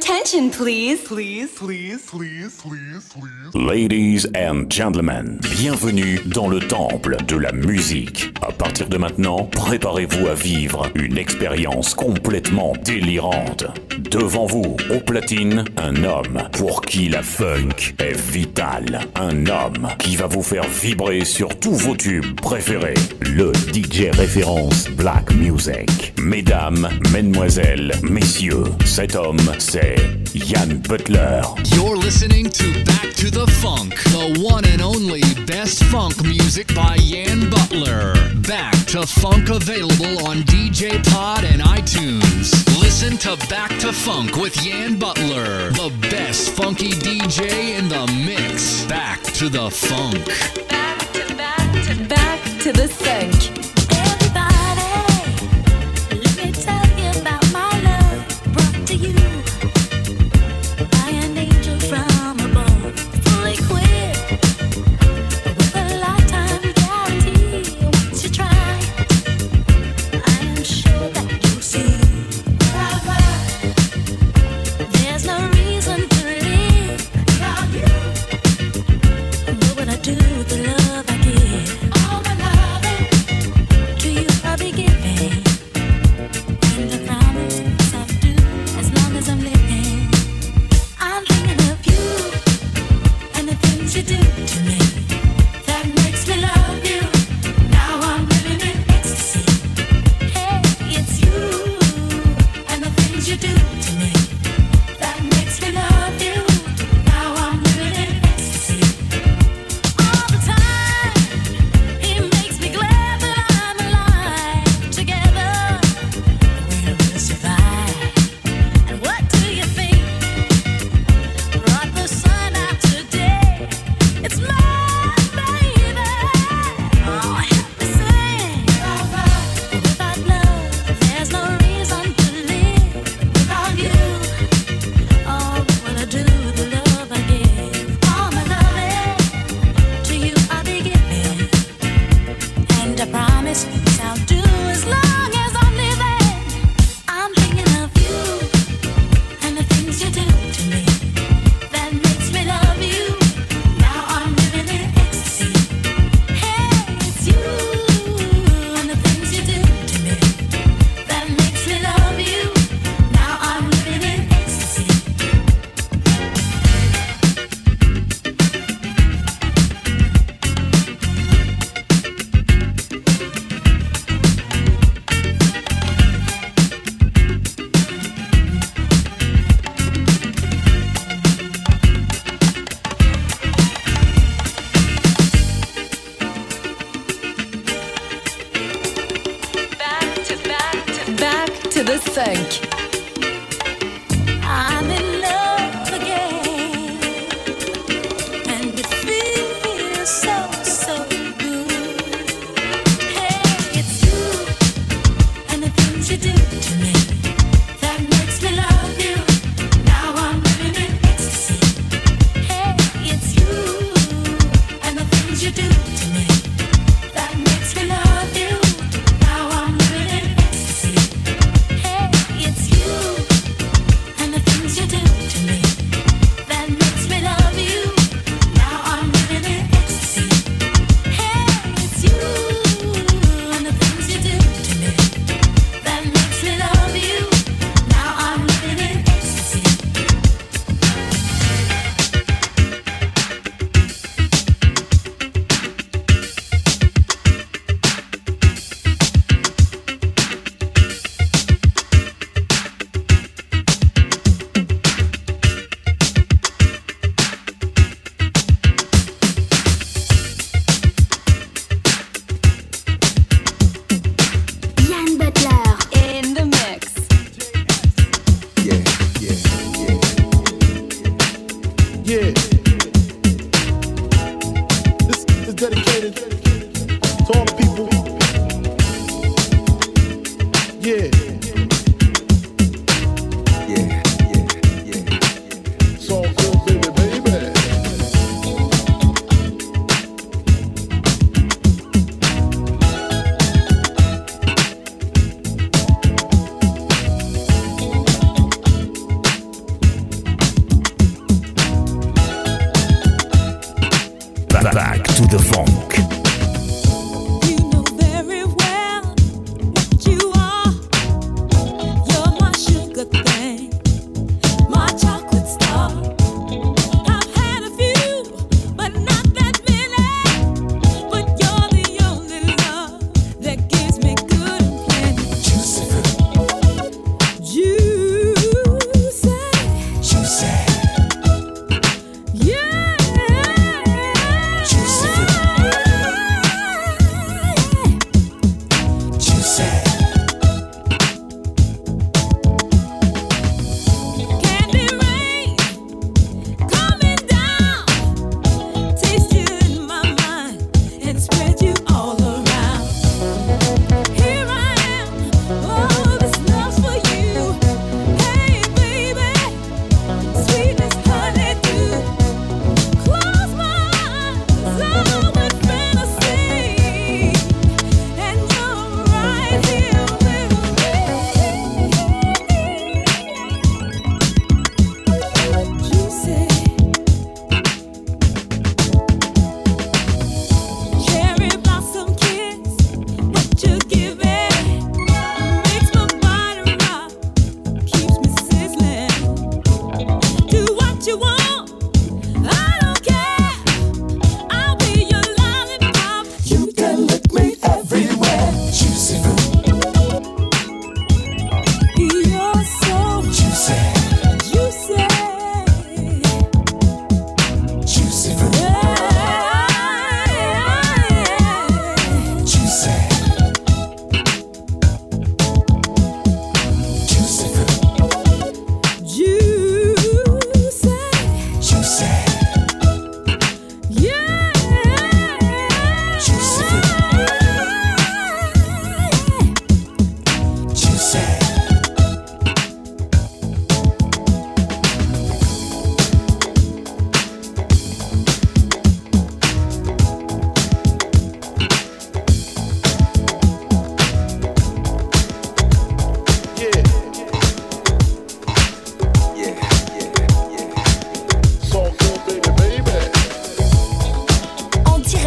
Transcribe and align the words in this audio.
attention, 0.00 0.50
please. 0.50 1.02
Please, 1.04 1.50
please, 1.54 2.00
please, 2.06 2.56
please, 2.62 3.08
please. 3.12 3.54
Ladies 3.54 4.26
and 4.34 4.70
gentlemen, 4.70 5.38
bienvenue 5.42 6.18
dans 6.24 6.48
le 6.48 6.58
temple 6.60 7.16
de 7.26 7.36
la 7.36 7.52
musique. 7.52 8.32
À 8.40 8.50
partir 8.50 8.88
de 8.88 8.96
maintenant, 8.96 9.44
préparez-vous 9.44 10.26
à 10.28 10.34
vivre 10.34 10.90
une 10.94 11.18
expérience 11.18 11.94
complètement 11.94 12.72
délirante. 12.82 13.66
Devant 14.08 14.46
vous, 14.46 14.76
au 14.90 15.00
platine, 15.00 15.64
un 15.76 16.04
homme 16.04 16.42
pour 16.52 16.80
qui 16.80 17.08
la 17.08 17.22
funk 17.22 17.94
est 17.98 18.18
vitale. 18.32 19.00
Un 19.14 19.46
homme 19.46 19.88
qui 19.98 20.16
va 20.16 20.26
vous 20.26 20.42
faire 20.42 20.66
vibrer 20.66 21.24
sur 21.24 21.58
tous 21.58 21.74
vos 21.74 21.96
tubes 21.96 22.40
préférés. 22.40 22.94
Le 23.20 23.52
DJ 23.52 24.10
référence 24.10 24.88
Black 24.90 25.32
Music. 25.34 26.14
Mesdames, 26.18 26.88
mesdemoiselles, 27.12 27.92
messieurs, 28.02 28.64
cet 28.84 29.16
homme, 29.16 29.40
c'est 29.58 29.96
Yan 30.34 30.80
Butler. 30.82 31.42
You're 31.74 31.96
listening 31.96 32.50
to 32.50 32.84
Back 32.84 33.14
to 33.14 33.30
the 33.30 33.46
Funk, 33.60 33.94
the 34.04 34.38
one 34.40 34.64
and 34.64 34.80
only 34.80 35.22
best 35.46 35.82
funk 35.84 36.22
music 36.22 36.72
by 36.74 36.96
Yan 36.96 37.50
Butler. 37.50 38.14
Back 38.46 38.74
to 38.86 39.06
Funk 39.06 39.48
available 39.48 40.26
on 40.26 40.38
DJ 40.44 41.02
Pod 41.10 41.44
and 41.44 41.60
iTunes. 41.62 42.52
Listen 42.80 43.16
to 43.18 43.36
Back 43.48 43.70
to 43.80 43.92
Funk 43.92 44.36
with 44.36 44.64
Yan 44.64 44.98
Butler, 44.98 45.70
the 45.70 45.92
best 46.10 46.50
funky 46.50 46.90
DJ 46.90 47.78
in 47.78 47.88
the 47.88 48.06
mix. 48.24 48.84
Back 48.86 49.22
to 49.22 49.48
the 49.48 49.70
funk. 49.70 50.26
Back 50.68 50.98
to 51.12 51.34
back 51.34 51.86
to 51.86 52.04
back 52.04 52.42
to 52.60 52.72
the 52.72 52.88
funk. 52.88 53.69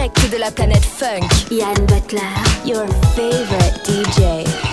direct 0.04 0.32
de 0.32 0.38
la 0.38 0.52
planète 0.52 0.84
funk. 0.84 1.24
Yann 1.50 1.86
Butler, 1.86 2.22
your 2.66 2.88
favorite 3.16 3.80
DJ. 3.86 4.73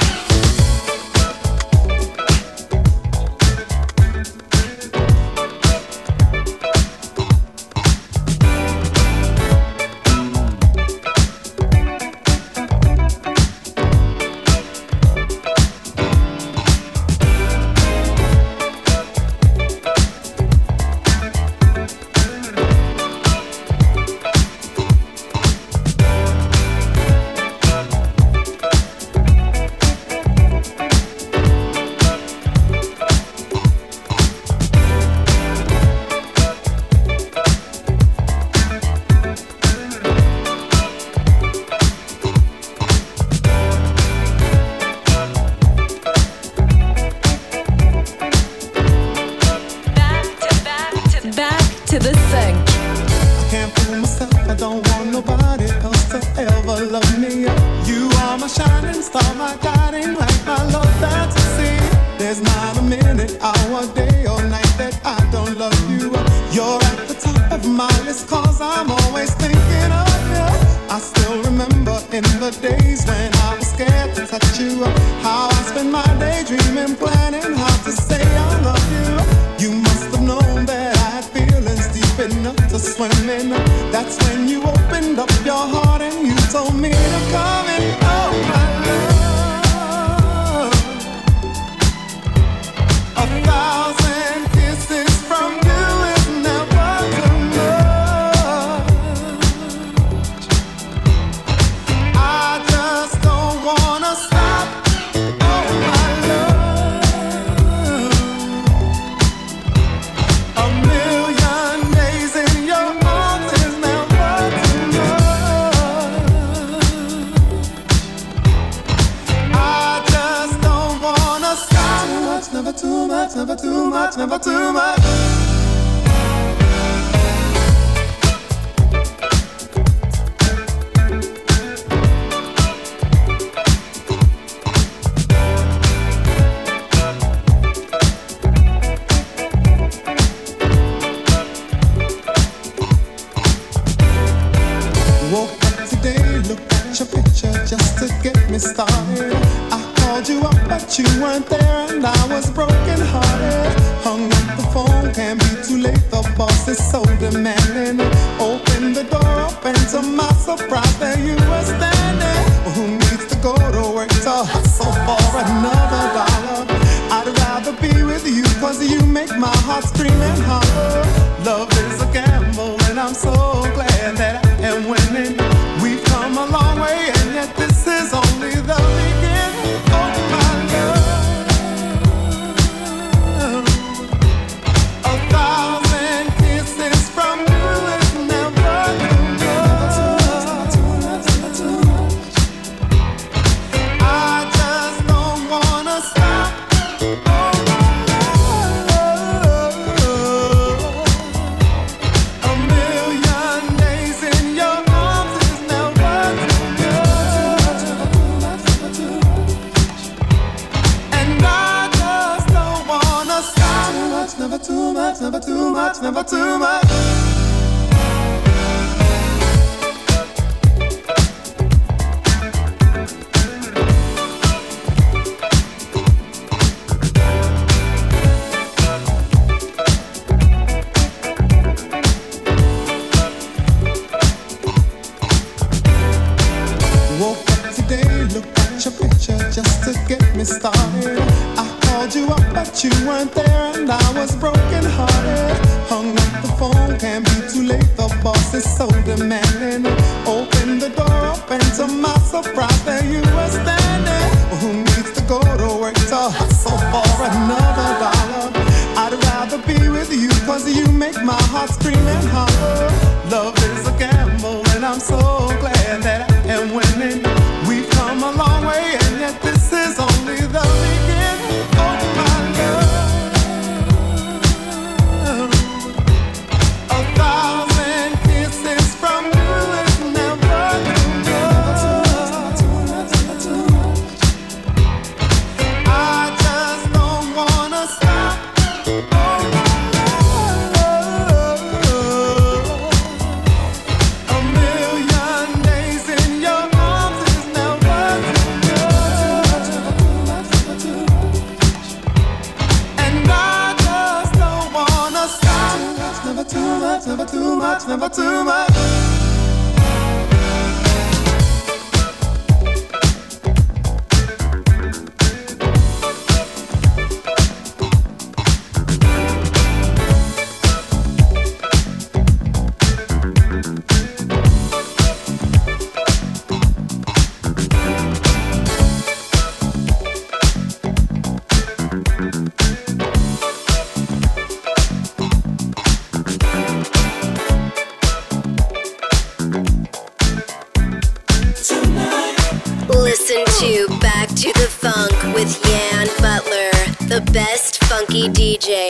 Listen 343.11 343.45
to 343.59 343.89
Back 343.99 344.29
to 344.29 344.53
the 344.53 344.69
Funk 344.71 345.35
with 345.35 345.61
Yan 345.67 346.07
Butler, 346.21 346.71
the 347.09 347.29
best 347.33 347.83
funky 347.87 348.29
DJ 348.29 348.89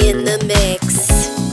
in 0.00 0.24
the 0.24 0.38
mix. 0.46 1.45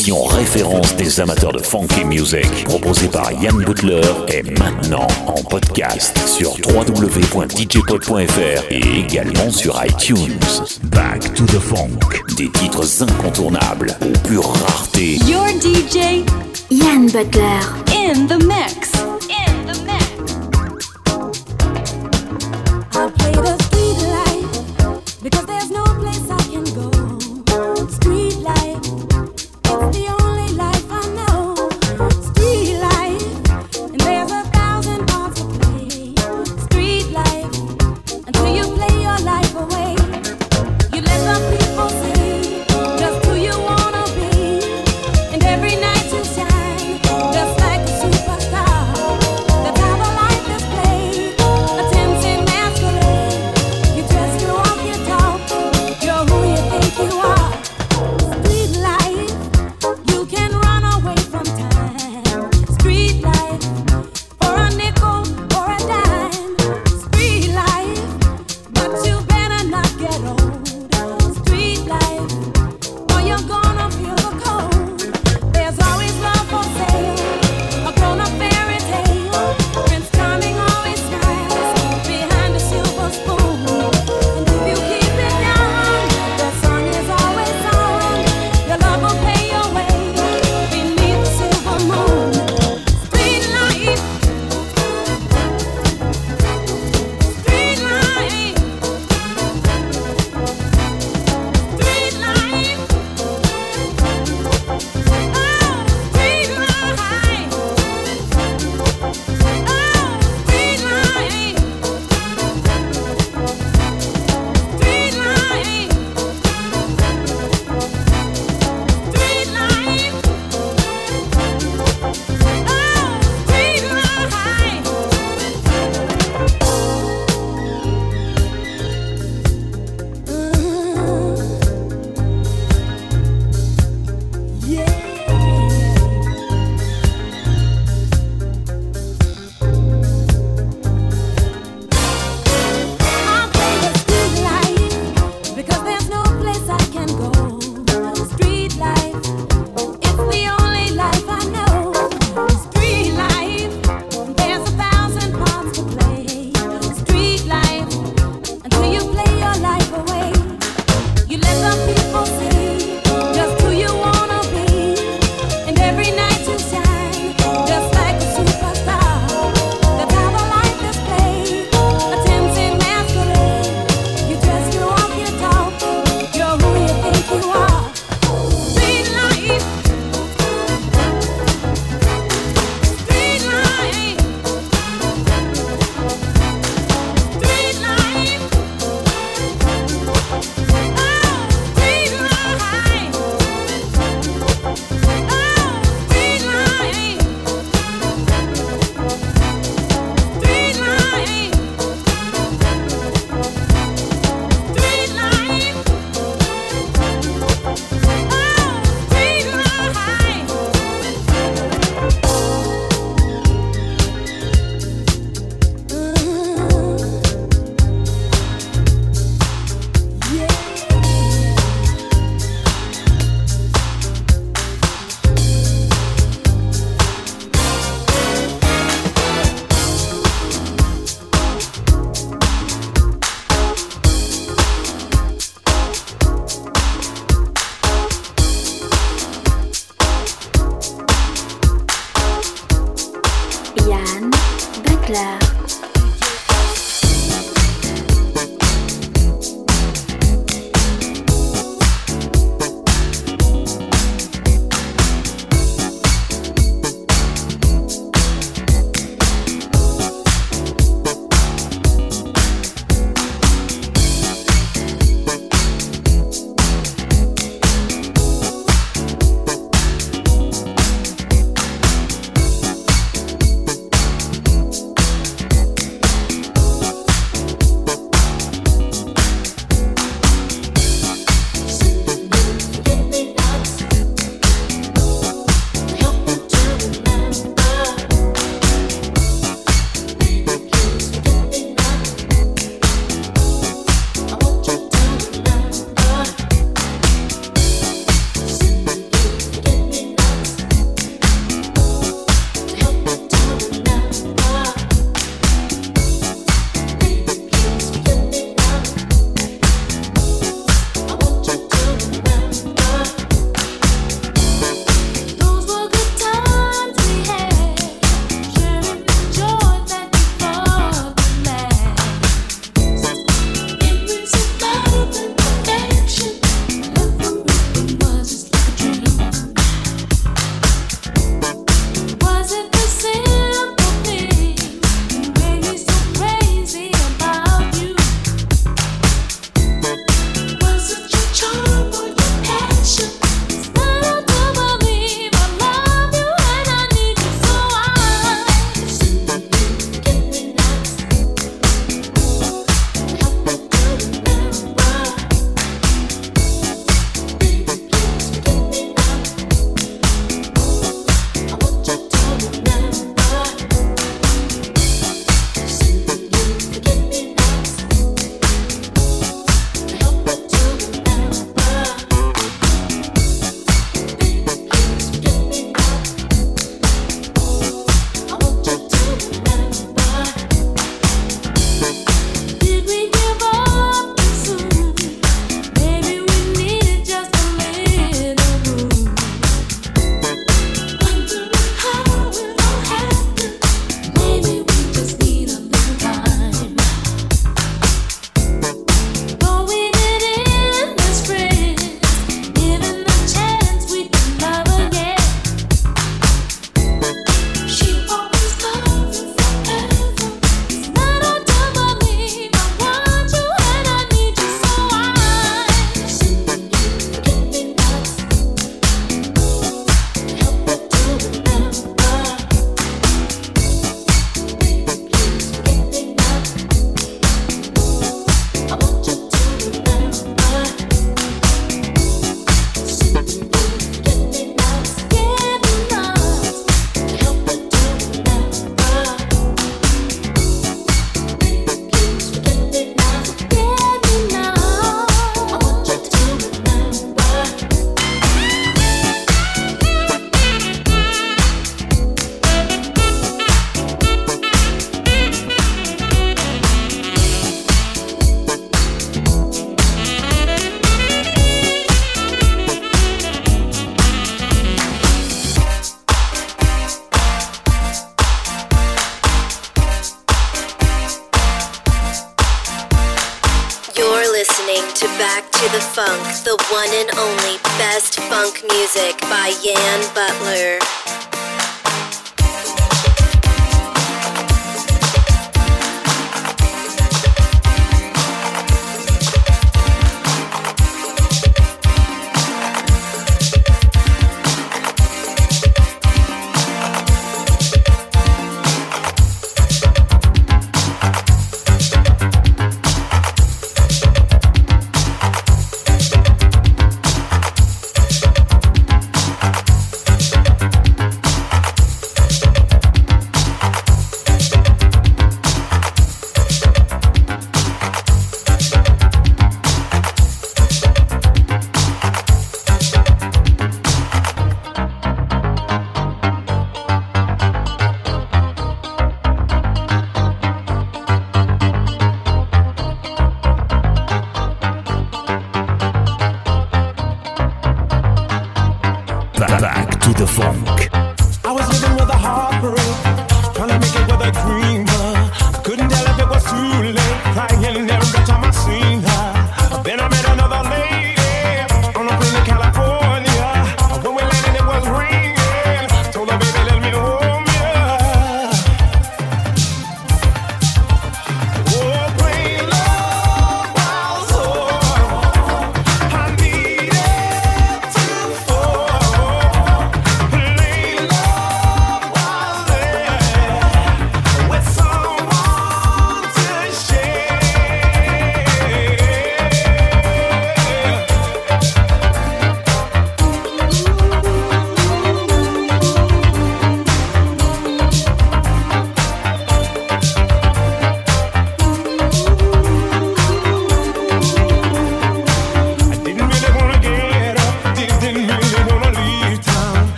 L'émission 0.00 0.24
référence 0.24 0.96
des 0.96 1.20
amateurs 1.20 1.52
de 1.52 1.62
funky 1.62 2.04
music, 2.04 2.64
proposée 2.64 3.08
par 3.08 3.30
Yann 3.32 3.62
Butler, 3.62 4.00
est 4.28 4.58
maintenant 4.58 5.06
en 5.26 5.42
podcast 5.42 6.18
sur 6.26 6.52
www.djpod.fr 6.74 8.62
et 8.70 9.00
également 9.00 9.50
sur 9.50 9.78
iTunes. 9.84 10.38
Back 10.84 11.34
to 11.34 11.44
the 11.44 11.58
Funk, 11.58 11.98
des 12.36 12.50
titres 12.50 13.02
incontournables 13.02 13.94
aux 14.00 14.18
pure 14.26 14.50
rareté. 14.50 15.16
Your 15.26 15.48
DJ, 15.48 16.24
Yann 16.70 17.06
Butler, 17.06 17.60
in 17.92 18.26
the 18.26 18.42
mix. 18.44 18.92
In 19.28 19.66
the 19.66 19.76
mix. 19.84 20.06
I 22.94 23.10
play 23.18 23.32
the 23.32 23.59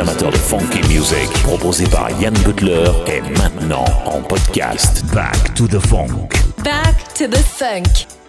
amateurs 0.00 0.30
de 0.30 0.36
funky 0.36 0.80
music, 0.88 1.30
proposée 1.42 1.86
par 1.86 2.10
Yann 2.20 2.34
Butler, 2.44 2.90
est 3.06 3.20
maintenant 3.38 3.84
en 4.06 4.22
podcast. 4.22 5.04
Back 5.14 5.54
to 5.54 5.66
the 5.66 5.78
Funk. 5.78 6.32
Back 6.64 7.12
to 7.14 7.26
the 7.26 7.36
funk. 7.36 8.19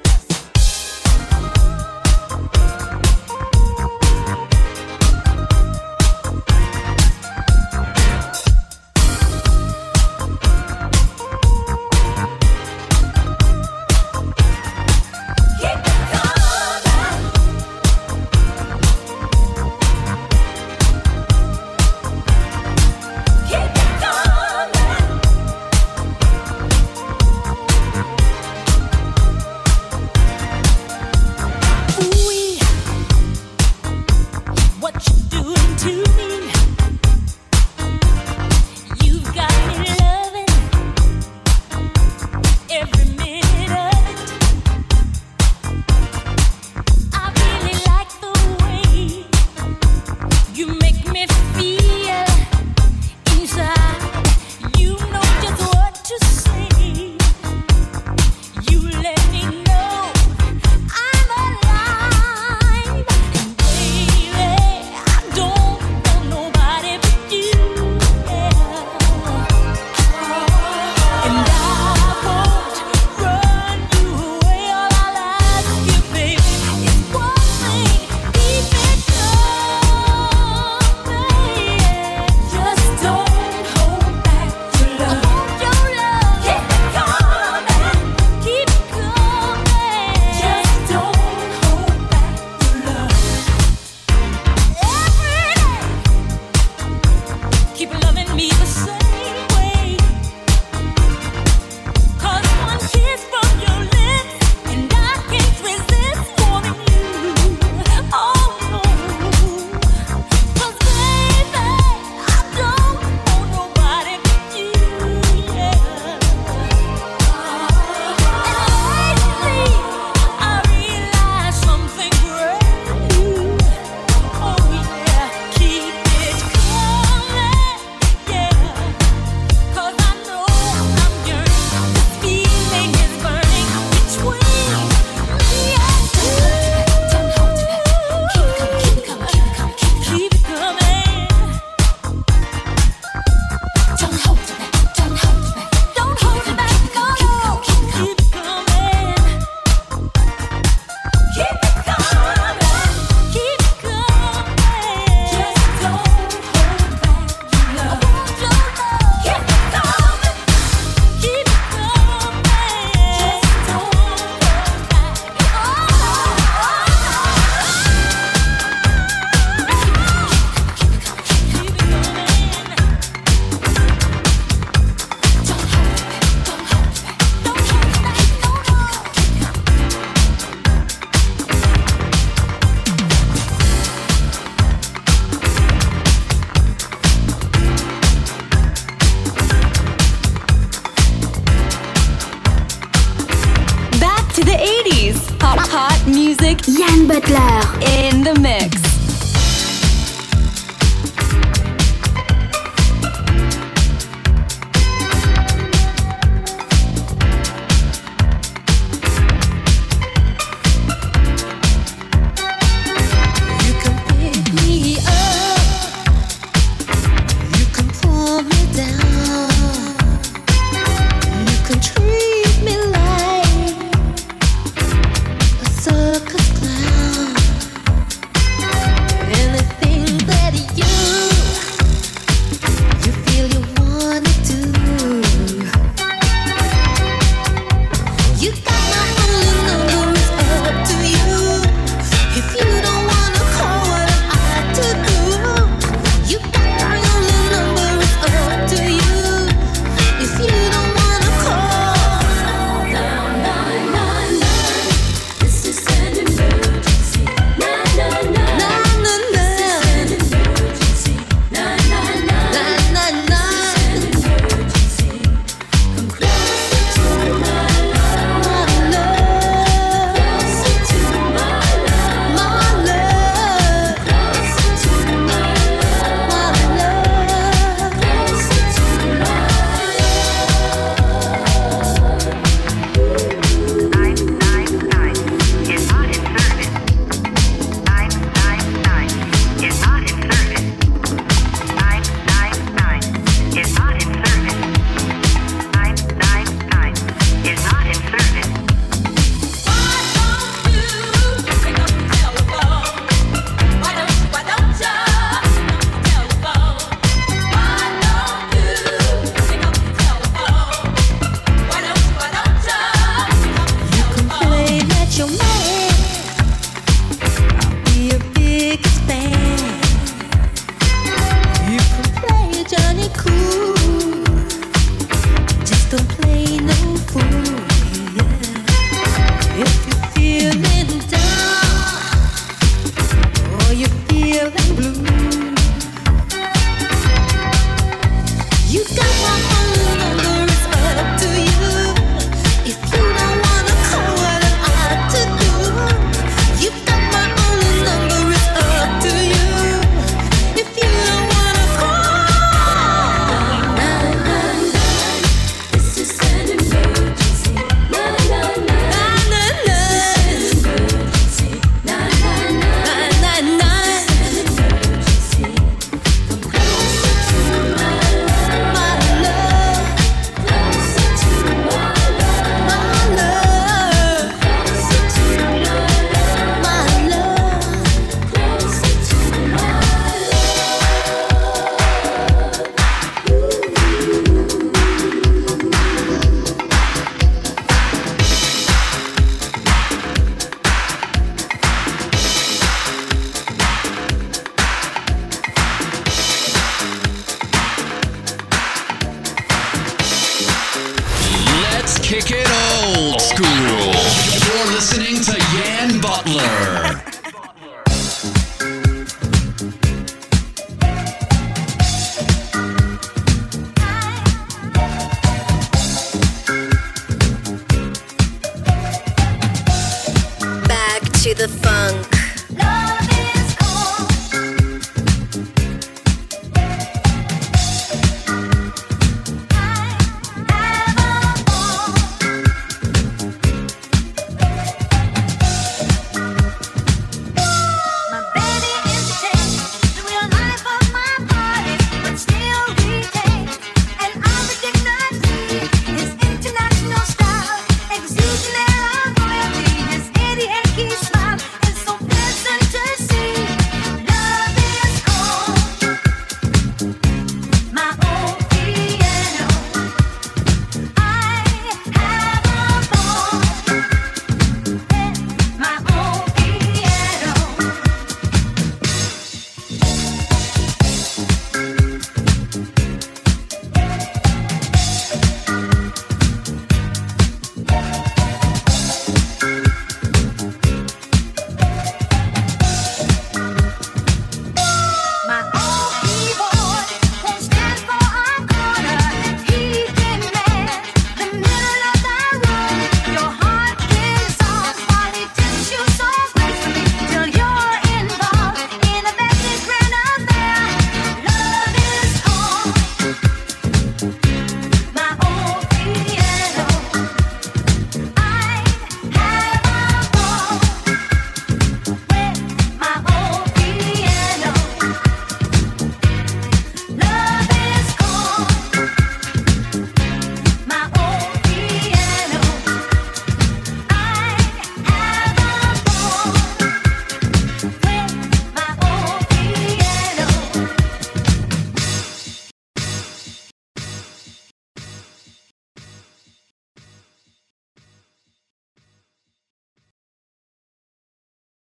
in 197.82 198.24
the 198.24 198.38
mix. 198.40 198.91